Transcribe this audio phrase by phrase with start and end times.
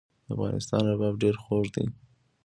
[0.25, 1.85] د افغانستان رباب ډیر خوږ دی